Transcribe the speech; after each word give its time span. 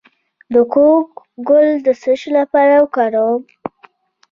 د 0.53 0.55
کوکو 0.73 1.07
ګل 1.49 1.67
د 1.85 1.87
څه 2.01 2.13
لپاره 2.39 2.73
وکاروم؟ 2.83 3.41